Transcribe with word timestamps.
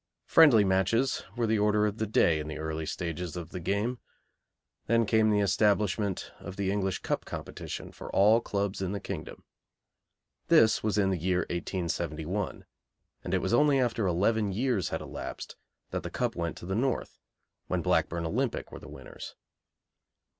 Friendly 0.25 0.63
matches 0.63 1.23
were 1.35 1.45
the 1.45 1.59
order 1.59 1.85
of 1.85 1.99
the 1.99 2.07
day 2.07 2.39
in 2.39 2.47
the 2.47 2.57
early 2.57 2.87
stages 2.87 3.35
of 3.37 3.49
the 3.49 3.59
game. 3.59 3.99
Then 4.87 5.05
came 5.05 5.29
the 5.29 5.41
establishment 5.41 6.31
of 6.39 6.55
the 6.55 6.71
English 6.71 7.03
Cup 7.03 7.23
Competition 7.23 7.91
for 7.91 8.09
all 8.11 8.41
clubs 8.41 8.81
in 8.81 8.93
the 8.93 8.99
Kingdom. 8.99 9.43
This 10.47 10.81
was 10.81 10.97
in 10.97 11.11
the 11.11 11.19
year 11.19 11.41
1871, 11.51 12.65
and 13.23 13.33
it 13.35 13.43
was 13.43 13.53
only 13.53 13.79
after 13.79 14.07
eleven 14.07 14.51
years 14.51 14.89
had 14.89 15.01
elapsed 15.01 15.55
that 15.91 16.01
the 16.01 16.09
Cup 16.09 16.35
went 16.35 16.57
to 16.57 16.65
the 16.65 16.73
North, 16.73 17.19
when 17.67 17.83
Blackburn 17.83 18.25
Olympic 18.25 18.71
were 18.71 18.79
the 18.79 18.89
winners. 18.89 19.35